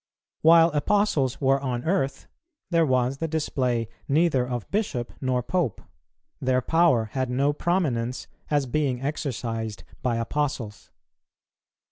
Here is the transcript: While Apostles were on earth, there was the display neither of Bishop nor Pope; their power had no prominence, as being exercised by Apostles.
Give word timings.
While 0.41 0.71
Apostles 0.71 1.39
were 1.39 1.59
on 1.59 1.83
earth, 1.85 2.25
there 2.71 2.87
was 2.87 3.17
the 3.17 3.27
display 3.27 3.87
neither 4.07 4.47
of 4.47 4.71
Bishop 4.71 5.13
nor 5.21 5.43
Pope; 5.43 5.79
their 6.39 6.59
power 6.63 7.11
had 7.13 7.29
no 7.29 7.53
prominence, 7.53 8.25
as 8.49 8.65
being 8.65 8.99
exercised 9.03 9.83
by 10.01 10.15
Apostles. 10.15 10.89